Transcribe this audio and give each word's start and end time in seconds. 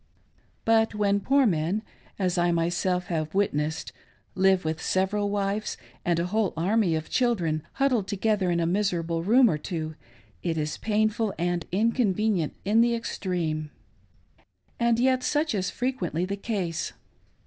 But 0.65 0.95
when 0.95 1.19
poor 1.19 1.45
men, 1.45 1.83
as 2.17 2.35
I 2.35 2.51
myself 2.51 3.05
have 3.05 3.35
witnessed, 3.35 3.91
live 4.33 4.65
with 4.65 4.81
several 4.81 5.29
wives 5.29 5.77
and 6.03 6.17
a 6.17 6.25
whole 6.25 6.55
army 6.57 6.95
of 6.95 7.11
children, 7.11 7.61
hud 7.73 7.91
dled 7.91 8.07
together 8.07 8.49
in 8.49 8.59
a 8.59 8.65
miserable 8.65 9.21
room 9.21 9.47
or 9.47 9.59
two, 9.59 9.93
it 10.41 10.57
is 10.57 10.79
painful 10.79 11.35
and 11.37 11.67
inconvenient 11.71 12.55
in 12.65 12.81
the 12.81 12.95
extreme. 12.95 13.69
And 14.79 14.97
yet 14.97 15.21
such 15.21 15.53
is 15.53 15.69
frequently 15.69 16.25
the 16.25 16.35
case. 16.35 16.93